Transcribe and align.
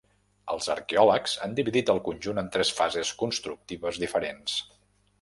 Els 0.53 0.69
arqueòlegs 0.75 1.35
han 1.43 1.53
dividit 1.59 1.93
el 1.95 2.01
conjunt 2.09 2.43
en 2.45 2.51
tres 2.57 2.75
fases 2.83 3.15
constructives 3.23 4.05
diferents. 4.07 4.61